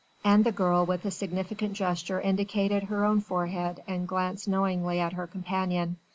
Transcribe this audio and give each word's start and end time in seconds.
And 0.23 0.43
the 0.43 0.51
girl 0.51 0.83
with 0.83 1.05
a 1.05 1.11
significant 1.11 1.73
gesture 1.73 2.19
indicated 2.19 2.85
her 2.85 3.05
own 3.05 3.21
forehead 3.21 3.83
and 3.87 4.07
glanced 4.07 4.47
knowingly 4.47 4.99
at 4.99 5.13
her 5.13 5.27
companion. 5.27 5.97